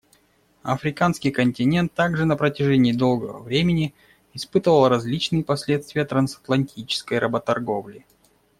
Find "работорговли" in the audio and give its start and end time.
7.19-8.03